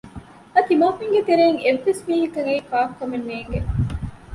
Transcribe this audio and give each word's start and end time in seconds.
އަދި 0.53 0.65
ތިމަންމެންގެ 0.69 1.21
ތެރެއިން 1.27 1.61
އެއްވެސް 1.63 2.01
މީހަކަށް 2.07 2.47
އެއީ 2.49 2.61
ކާކު 2.69 2.93
ކަމެއް 2.99 3.27
ނޭނގޭ 3.29 3.59